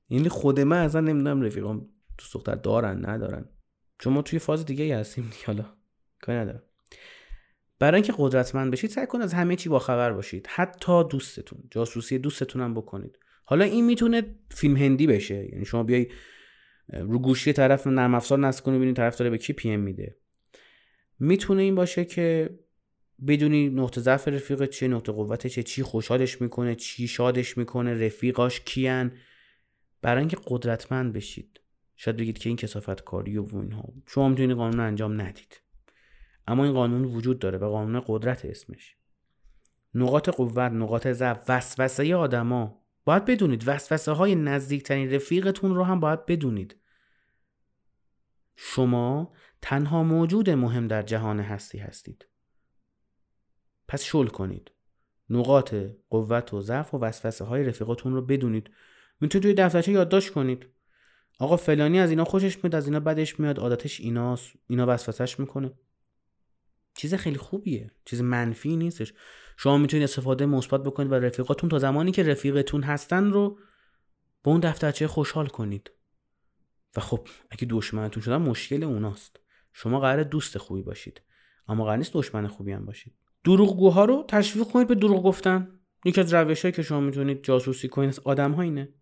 یعنی 0.10 0.30
خود 0.30 0.60
من 0.60 0.86
اصلا 0.86 1.02
نمی‌دونم 1.02 1.42
رفیقام 1.42 1.90
دوست 2.18 2.34
دختر 2.34 2.56
دارن 2.56 3.10
ندارن. 3.10 3.50
چون 4.00 4.14
ما 4.14 4.22
توی 4.22 4.40
فاز 4.40 4.66
دیگه 4.66 4.98
هستیم 4.98 5.24
دیگه 5.24 5.46
حالا 5.46 5.74
کاری 6.22 6.38
ندارم. 6.38 6.64
برای 7.80 8.02
اینکه 8.02 8.14
قدرتمند 8.18 8.72
بشید 8.72 8.90
سعی 8.90 9.08
کنید 9.08 9.24
از 9.24 9.34
همه 9.34 9.56
چی 9.56 9.70
باخبر 9.70 10.14
باشید. 10.14 10.48
حتی 10.50 11.04
دوستتون 11.04 11.64
جاسوسی 11.72 12.20
دوستتون 12.20 12.62
هم 12.62 12.74
بکنید. 12.74 13.20
حالا 13.44 13.66
این 13.66 13.86
می‌تونه 13.86 14.36
فیلم 14.52 14.78
هندی 14.78 15.08
بشه. 15.08 15.50
یعنی 15.52 15.66
شما 15.66 15.84
بیای 15.84 16.08
رو 16.90 17.20
گوشی 17.20 17.54
طرف 17.54 17.88
نرم 17.88 18.16
افزار 18.16 18.40
نصب 18.40 18.64
کنی 18.64 18.78
ببینید 18.78 18.96
طرف 18.96 19.18
داره 19.18 19.30
به 19.30 19.38
کی 19.38 19.54
پی 19.54 19.70
ام 19.70 19.80
میده. 19.80 20.16
می‌تونه 21.20 21.62
این 21.62 21.75
باشه 21.75 22.06
که 22.06 22.60
بدونی 23.28 23.70
نقطه 23.70 24.02
ضعف 24.02 24.28
رفیق 24.28 24.66
چه 24.66 24.88
نقطه 24.88 25.12
قوت 25.12 25.48
چه 25.48 25.64
چی 25.64 25.84
خوشحالش 25.84 26.42
می‌کنه 26.42 26.75
چی 26.75 27.08
شادش 27.08 27.58
می‌کنه 27.58 28.06
رفیقاش 28.06 28.60
کیان. 28.60 29.12
برای 30.02 30.20
اینکه 30.20 30.38
قدرتمند 30.48 31.14
بشید. 31.14 31.60
شاید 31.96 32.18
بگید 32.18 32.38
که 32.38 32.50
این 32.50 32.58
کسافت 32.58 33.04
کاری 33.04 33.38
و 33.38 33.58
اینها. 33.58 33.94
شما 34.08 34.30
می‌تونید 34.30 34.58
قانون 34.58 34.80
انجام 34.80 35.22
ندید. 35.22 35.62
اما 36.48 36.64
این 36.64 36.74
قانون 36.74 37.06
وجود 37.06 37.40
داره 37.40 37.58
و 37.58 37.70
قانون 37.70 38.04
قدرت 38.08 38.46
اسمش. 38.46 38.96
نقاط 39.94 40.30
قوت 40.30 40.72
نقاط 40.72 41.08
ضعف 41.08 41.44
وسوسه 41.50 42.16
آدما. 42.16 42.82
باید 43.06 43.25
بدونید 43.25 43.64
وسوسه 43.68 44.12
های 44.12 44.36
نزدیکترین 44.36 45.12
رفیقتون 45.12 45.75
رو 45.75 45.84
هم 45.84 46.00
باید 46.00 46.25
بدونید. 46.25 46.75
شما 48.56 49.34
تنها 49.62 50.04
موجود 50.04 50.50
مهم 50.50 50.88
در 50.88 51.02
جهان 51.02 51.40
هستی 51.40 51.78
هستید. 51.78 52.28
پس 53.88 54.04
شل 54.04 54.28
کنید. 54.28 54.72
نقاط 55.30 55.75
قوت 56.10 56.54
و 56.54 56.62
ضعف 56.62 56.94
و 56.94 56.98
وسوسه 56.98 57.46
های 57.46 57.64
رفیقاتون 57.64 58.14
رو 58.14 58.22
بدونید. 58.22 58.70
می‌تونید 59.22 59.44
توی 59.44 59.54
دفترچه 59.54 59.92
یادداشت 59.92 60.34
کنید. 60.34 60.66
آقا 61.39 61.58
فلانی 61.58 62.00
از 62.00 62.10
اینا 62.10 62.24
خوشش 62.24 62.63
میاد 62.63 62.75
از 62.75 62.86
اینا 62.86 63.00
بدش 63.00 63.39
میاد 63.39 63.60
عادتش 63.60 64.00
ایناست. 64.00 64.54
اینا 64.68 64.86
وسوسش 64.88 65.39
می‌کنه. 65.39 65.72
چیز 66.96 67.13
خیلی 67.13 67.38
خوبیه. 67.38 67.92
چیز 68.06 68.22
منفی 68.22 68.75
نیستش. 68.75 69.13
شما 69.58 69.77
می‌تونید 69.77 70.04
استفاده 70.04 70.46
مثبت 70.46 70.84
بکنید 70.84 71.12
و 71.12 71.15
رفیقاتون 71.15 71.70
تا 71.70 71.80
زمانی 71.80 72.12
که 72.12 72.24
رفیقتون 72.24 72.84
هستن 72.84 73.32
رو 73.32 73.60
به 74.44 74.51
اون 74.51 74.60
دفترچه 74.60 75.08
خوشحال 75.08 75.48
کنید. 75.48 75.92
و 76.96 77.00
خب 77.00 77.27
اگه 77.50 77.68
دشمنتون 77.70 78.24
شدن 78.24 78.38
مشکل 78.38 78.84
اوناست. 78.84 79.39
شما 79.74 80.00
قرار 80.00 80.24
دوست 80.24 80.58
خوبی 80.58 80.82
باشید. 80.82 81.22
اما 81.68 81.84
قرار 81.84 81.98
نیست 81.98 82.13
دشمن 82.13 82.48
خوبی 82.48 82.72
هم 82.72 82.86
باشید. 82.86 83.13
دروغگوها 83.44 84.06
رو 84.06 84.25
تشویق 84.27 84.68
کنید 84.68 84.88
به 84.88 84.96
دروغ 84.96 85.24
گفتن. 85.24 85.80
یکی 86.06 86.22
از 86.22 86.34
روشهایی 86.34 86.74
که 86.74 86.82
شما 86.82 87.00
می‌تونید 87.00 87.44
جاسوسی 87.44 87.88
کنید 87.88 88.22
آدم 88.24 88.51
ها 88.51 88.62
اینه. 88.62 88.94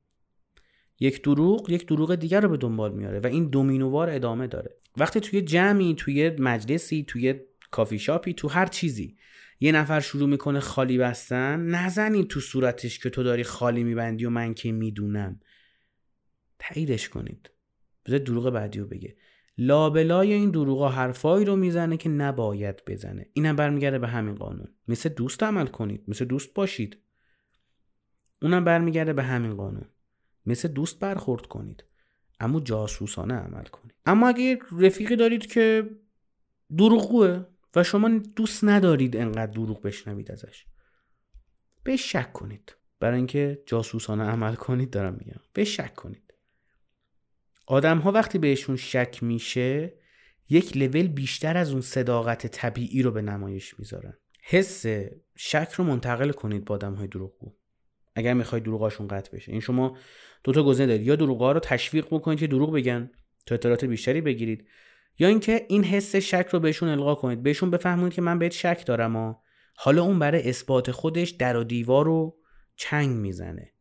یک 1.03 1.23
دروغ 1.23 1.69
یک 1.69 1.87
دروغ 1.87 2.15
دیگر 2.15 2.41
رو 2.41 2.49
به 2.49 2.57
دنبال 2.57 2.93
میاره 2.93 3.19
و 3.19 3.27
این 3.27 3.45
دومینووار 3.49 4.09
ادامه 4.09 4.47
داره. 4.47 4.77
وقتی 4.97 5.19
توی 5.19 5.41
جمعی 5.41 5.95
توی 5.95 6.29
مجلسی 6.29 7.03
توی 7.07 7.35
کافی 7.71 7.99
شاپی 7.99 8.33
تو 8.33 8.47
هر 8.47 8.65
چیزی 8.65 9.17
یه 9.59 9.71
نفر 9.71 9.99
شروع 9.99 10.29
می‌کنه 10.29 10.59
خالی 10.59 10.97
بستن 10.97 11.65
نزنید 11.65 12.27
تو 12.27 12.39
صورتش 12.39 12.99
که 12.99 13.09
تو 13.09 13.23
داری 13.23 13.43
خالی 13.43 13.83
میبندی 13.83 14.25
و 14.25 14.29
من 14.29 14.53
که 14.53 14.71
می‌دونم. 14.71 15.39
تاییدش 16.59 17.09
کنید. 17.09 17.49
بذار 18.05 18.19
دروغ 18.19 18.49
بعدی 18.49 18.79
رو 18.79 18.87
بگه. 18.87 19.15
لابلای 19.57 20.33
این 20.33 20.51
دروغا 20.51 20.89
حرفایی 20.89 21.45
رو 21.45 21.55
می‌زنه 21.55 21.97
که 21.97 22.09
نباید 22.09 22.83
بزنه. 22.87 23.29
اینم 23.33 23.55
برمیگرده 23.55 23.99
به 23.99 24.07
همین 24.07 24.35
قانون. 24.35 24.67
مثل 24.87 25.09
دوست 25.09 25.43
عمل 25.43 25.67
کنید. 25.67 26.03
مثل 26.07 26.25
دوست 26.25 26.53
باشید. 26.53 26.97
اونم 28.41 28.63
برمیگرده 28.63 29.13
به 29.13 29.23
همین 29.23 29.55
قانون. 29.55 29.85
مثل 30.45 30.67
دوست 30.67 30.99
برخورد 30.99 31.45
کنید. 31.45 31.83
اما 32.39 32.59
جاسوسانه 32.59 33.33
عمل 33.33 33.63
کنید. 33.63 33.95
اما 34.05 34.27
اگه 34.27 34.59
رفیقی 34.79 35.15
دارید 35.15 35.45
که 35.45 35.89
دروغگوه 36.77 37.45
و 37.75 37.83
شما 37.83 38.09
دوست 38.09 38.63
ندارید 38.63 39.17
انقدر 39.17 39.51
دروغ 39.51 39.81
بشنوید 39.81 40.31
ازش 40.31 40.65
به 41.83 41.95
شک 41.95 42.33
کنید. 42.33 42.75
برای 42.99 43.17
اینکه 43.17 43.63
جاسوسانه 43.65 44.23
عمل 44.23 44.55
کنید 44.55 44.89
دارم 44.89 45.13
میگم. 45.13 45.39
به 45.53 45.63
شک 45.63 45.95
کنید. 45.95 46.33
آدم 47.67 47.97
ها 47.97 48.11
وقتی 48.11 48.37
بهشون 48.37 48.75
شک 48.75 49.23
میشه 49.23 49.93
یک 50.49 50.77
لول 50.77 51.07
بیشتر 51.07 51.57
از 51.57 51.71
اون 51.71 51.81
صداقت 51.81 52.47
طبیعی 52.47 53.01
رو 53.01 53.11
به 53.11 53.21
نمایش 53.21 53.79
می‌ذارن. 53.79 54.13
حس 54.43 54.85
شک 55.35 55.71
رو 55.75 55.83
منتقل 55.83 56.31
کنید 56.31 56.65
با 56.65 56.75
آدم 56.75 56.93
های 56.93 57.07
دروغگو. 57.07 57.55
اگر 58.15 58.33
می‌خواید 58.33 58.63
دروغاشون 58.63 59.07
قطع 59.07 59.35
بشه. 59.37 59.51
این 59.51 59.61
شما 59.61 59.97
دو 60.43 60.51
تا 60.51 60.63
گزینه 60.63 60.87
دارید. 60.87 61.07
یا 61.07 61.15
دروغا 61.15 61.51
رو 61.51 61.59
تشویق 61.59 62.05
بکنید 62.11 62.39
که 62.39 62.47
دروغ 62.47 62.73
بگن 62.73 63.11
تا 63.45 63.55
اطلاعات 63.55 63.85
بیشتری 63.85 64.21
بگیرید. 64.21 64.67
یا 65.19 65.27
اینکه 65.27 65.65
این 65.69 65.83
حس 65.83 66.15
شک 66.15 66.47
رو 66.51 66.59
بهشون 66.59 66.89
القا 66.89 67.15
کنید. 67.15 67.43
بهشون 67.43 67.69
بفهمونید 67.69 68.13
که 68.13 68.21
من 68.21 68.39
بهت 68.39 68.51
شک 68.51 68.83
دارم 68.85 69.15
و 69.15 69.35
حالا 69.75 70.03
اون 70.03 70.19
برای 70.19 70.49
اثبات 70.49 70.91
خودش 70.91 71.29
در 71.29 71.57
و 71.57 71.63
دیوار 71.63 72.05
رو 72.05 72.37
چنگ 72.75 73.09
می‌زنه. 73.09 73.73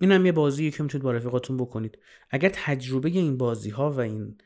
این 0.00 0.12
هم 0.12 0.26
یه 0.26 0.32
بازیه 0.32 0.70
که 0.70 0.82
می‌تونید 0.82 1.04
با 1.04 1.12
رفیقاتون 1.12 1.56
بکنید. 1.56 1.98
اگر 2.30 2.48
تجربه 2.48 3.08
این 3.08 3.36
بازی 3.36 3.70
ها 3.70 3.90
و 3.90 4.00
این 4.00 4.38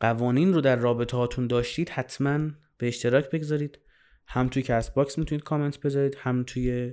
قوانین 0.00 0.54
رو 0.54 0.60
در 0.60 0.76
رابطه 0.76 1.16
هاتون 1.16 1.46
داشتید 1.46 1.88
حتما 1.88 2.50
به 2.78 2.88
اشتراک 2.88 3.30
بگذارید. 3.30 3.78
هم 4.26 4.48
توی 4.48 4.62
کست 4.62 4.94
باکس 4.94 5.18
می‌تونید 5.18 5.44
کامنت 5.44 5.80
بذارید 5.80 6.16
هم 6.18 6.44
توی 6.44 6.92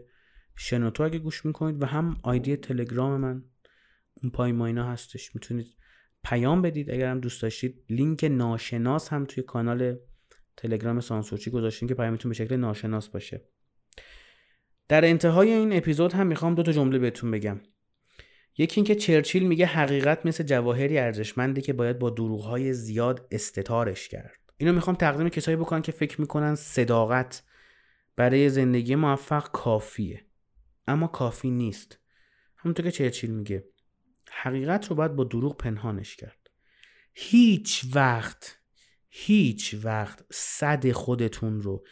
شنوتو 0.55 1.03
اگه 1.03 1.19
گوش 1.19 1.45
می‌کنید 1.45 1.81
و 1.81 1.85
هم 1.85 2.17
آیدی 2.23 2.55
تلگرام 2.55 3.21
من 3.21 3.43
اون 4.13 4.31
پای 4.31 4.51
ماینا 4.51 4.91
هستش. 4.91 5.35
می‌تونید 5.35 5.67
پیام 6.23 6.61
بدید 6.61 6.91
اگر 6.91 7.11
هم 7.11 7.19
دوست 7.19 7.41
داشتید. 7.41 7.83
لینک 7.89 8.23
ناشناس 8.23 9.09
هم 9.09 9.25
توی 9.25 9.43
کانال 9.43 9.97
تلگرام 10.57 10.99
سانسورچی 10.99 11.51
گذاشتیم 11.51 11.87
که 11.87 11.93
پیامتون 11.93 12.29
به 12.29 12.35
شکل 12.35 12.55
ناشناس 12.55 13.09
باشه. 13.09 13.41
در 14.87 15.05
انتهای 15.05 15.51
این 15.51 15.73
اپیزود 15.73 16.13
هم 16.13 16.27
می‌خوام 16.27 16.55
دو 16.55 16.63
تا 16.63 16.71
جمله 16.71 16.99
بهتون 16.99 17.31
بگم. 17.31 17.61
یکی 18.57 18.75
اینکه 18.75 18.95
چرچیل 18.95 19.47
میگه 19.47 19.65
حقیقت 19.65 20.25
مثل 20.25 20.43
جواهری 20.43 20.97
ارزشمندی 20.97 21.61
که 21.61 21.73
باید 21.73 21.99
با 21.99 22.09
دروغهای 22.09 22.73
زیاد 22.73 23.27
استتارش 23.31 24.07
کرد. 24.07 24.39
اینو 24.57 24.73
می‌خوام 24.73 24.95
تقدیم 24.95 25.29
کسایی 25.29 25.57
بکنم 25.57 25.81
که 25.81 25.91
فکر 25.91 26.21
می‌کنن 26.21 26.55
صداقت 26.55 27.43
برای 28.15 28.49
زندگی 28.49 28.95
موفق 28.95 29.51
کافیه. 29.51 30.24
اما 30.87 31.07
کافی 31.07 31.49
نیست. 31.51 31.99
همونطور 32.57 32.85
که 32.85 32.91
چرچیل 32.91 33.31
میگه. 33.31 33.63
حقیقت 34.31 34.87
رو 34.87 34.95
باید 34.95 35.15
با 35.15 35.23
دروغ 35.23 35.57
پنهانش 35.57 36.15
کرد. 36.15 36.49
هیچ 37.13 37.85
وقت 37.93 38.59
هیچ 39.09 39.75
وقت 39.83 40.25
صد 40.31 40.91
خودتون 40.91 41.61
رو 41.61 41.85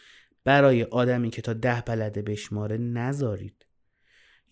برای 0.43 0.83
آدمی 0.83 1.29
که 1.29 1.41
تا 1.41 1.53
ده 1.53 1.81
بلده 1.81 2.21
بشماره 2.21 2.77
نذارید. 2.77 3.65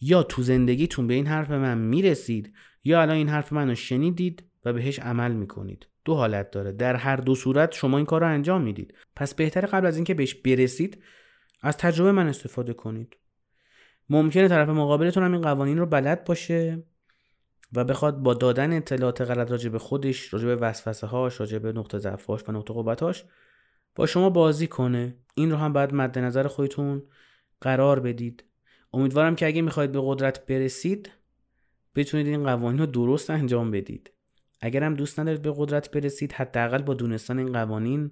یا 0.02 0.24
تو 0.24 0.42
زندگیتون 0.44 1.08
به 1.08 1.14
این 1.14 1.28
حرف 1.28 1.52
من 1.52 1.78
می‌رسید 1.78 2.54
یا 2.84 3.02
الان 3.02 3.16
این 3.16 3.30
حرف 3.30 3.54
منو 3.54 3.76
شنیدید 3.76 4.44
و 4.66 4.74
بهش 4.74 5.00
عمل 5.00 5.32
می‌کنید. 5.32 5.88
دو 6.06 6.16
حالت 6.16 6.52
داره. 6.52 6.72
در 6.72 6.96
هر 6.96 7.16
دو 7.16 7.36
صورت 7.36 7.72
شما 7.72 7.98
این 7.98 8.06
کار 8.06 8.22
رو 8.22 8.28
انجام 8.28 8.62
می‌دید. 8.62 8.94
پس 9.16 9.34
بهتره 9.34 9.68
قبل 9.68 9.86
از 9.86 9.96
اینکه 9.96 10.14
بهش 10.14 10.34
برسید 10.34 11.04
از 11.62 11.78
تجربه 11.78 12.12
من 12.12 12.28
استفاده 12.28 12.74
کنید. 12.74 13.16
ممکنه 14.10 14.48
طرف 14.48 14.70
مقابلتون 14.70 15.24
هم 15.24 15.34
این 15.34 15.42
قوانین 15.42 15.78
رو 15.78 15.86
بلد 15.86 16.24
باشه 16.24 16.84
و 17.74 17.84
بخواد 17.84 18.18
با 18.18 18.34
دادن 18.34 18.74
اطلاعات 18.74 19.22
غلط 19.22 19.52
راجع 19.52 19.70
به 19.70 19.80
خودش 19.80 20.34
راجع 20.34 20.46
به 20.46 20.56
وسوسه 20.56 21.08
هاش 21.08 21.40
راجع 21.40 21.58
به 21.58 21.72
نقطه 21.72 21.98
ضعفاش 21.98 22.42
و 22.48 22.52
نقطه 22.52 22.74
قوتاش 22.74 23.26
با 23.96 24.06
شما 24.06 24.30
بازی 24.30 24.68
کنه. 24.68 25.16
این 25.36 25.52
رو 25.52 25.58
هم 25.58 25.74
باید 25.74 25.94
مد 25.94 26.20
نظر 26.20 26.48
خودتون 26.48 27.04
قرار 27.62 28.00
بدید. 28.00 28.44
امیدوارم 28.94 29.36
که 29.36 29.46
اگه 29.46 29.62
می‌خواید 29.62 29.92
به 29.92 30.02
قدرت 30.04 30.46
برسید 30.46 31.12
بتونید 31.96 32.28
این 32.28 32.44
قوانین 32.44 32.80
رو 32.80 32.86
درست 32.86 33.30
انجام 33.30 33.72
بدید. 33.72 34.12
اگر 34.62 34.84
هم 34.84 34.94
دوست 34.94 35.20
ندارید 35.20 35.42
به 35.42 35.54
قدرت 35.58 35.92
برسید 35.92 36.34
حداقل 36.34 36.82
با 36.82 36.94
دونستان 36.94 37.40
این 37.40 37.54
قوانین 37.54 38.12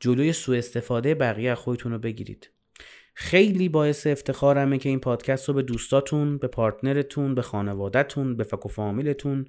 جلوی 0.00 0.32
سوء 0.32 0.58
استفاده 0.58 1.14
بقیه 1.14 1.54
خودتون 1.54 1.92
رو 1.92 1.98
بگیرید. 1.98 2.50
خیلی 3.14 3.68
باعث 3.68 4.06
افتخارمه 4.06 4.78
که 4.78 4.88
این 4.88 5.00
پادکست 5.00 5.48
رو 5.48 5.54
به 5.54 5.62
دوستاتون 5.62 6.38
به 6.38 6.48
پارتنرتون 6.48 7.34
به 7.34 7.42
خانوادهتون 7.42 8.36
به 8.36 8.44
فک 8.44 8.66
و 8.66 8.68
فامیلتون 8.68 9.44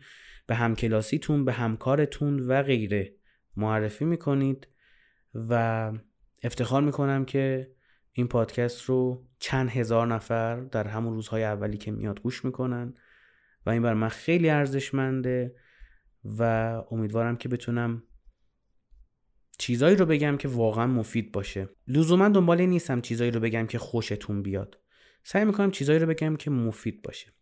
به 0.48 0.56
همکلاسیتون 0.56 1.46
به 1.46 1.54
همکارتون 1.54 2.40
و 2.40 2.64
غیره 2.64 3.14
معرفی 3.58 4.06
می‌کنید 4.06 4.68
و 5.36 5.92
افتخار 6.44 6.82
می‌کنم 6.82 7.26
که 7.26 7.72
این 8.12 8.28
پادکست 8.28 8.82
رو 8.82 9.28
چند 9.40 9.70
هزار 9.70 10.08
نفر 10.08 10.60
در 10.62 10.88
همون 10.88 11.14
روزهای 11.14 11.44
اولی 11.44 11.78
که 11.78 11.92
میاد 11.92 12.22
گوش 12.22 12.46
می‌کنن 12.46 12.94
و 13.66 13.70
این 13.70 13.82
بر 13.82 13.94
من 13.94 14.10
خیلی 14.10 14.50
ارزشمنده 14.50 15.56
و 16.38 16.44
امیدوارم 16.92 17.38
که 17.38 17.50
بتونم 17.50 18.04
چیزایی 19.58 19.96
رو 19.96 20.06
بگم 20.06 20.38
که 20.38 20.48
واقعا 20.48 20.88
مفید 20.88 21.32
باشه. 21.32 21.70
لزوما 21.88 22.30
دنبال 22.30 22.62
نیستم 22.62 23.02
چیزایی 23.02 23.32
رو 23.32 23.40
بگم 23.40 23.68
که 23.68 23.80
خوشتون 23.80 24.44
بیاد. 24.44 24.80
سعی 25.24 25.46
می‌کنم 25.46 25.72
چیزایی 25.72 26.00
رو 26.00 26.08
بگم 26.08 26.36
که 26.36 26.52
مفید 26.52 27.02
باشه. 27.02 27.34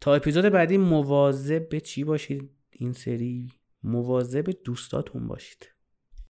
تا 0.00 0.14
اپیزود 0.14 0.44
بعدی 0.44 0.76
مواظب 0.76 1.68
به 1.68 1.80
چی 1.80 2.04
باشید؟ 2.04 2.50
این 2.70 2.92
سری 2.92 3.52
مواظب 3.82 4.50
دوستاتون 4.64 5.28
باشید. 5.28 5.75